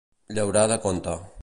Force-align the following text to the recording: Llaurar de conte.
Llaurar 0.37 0.65
de 0.73 0.81
conte. 0.87 1.19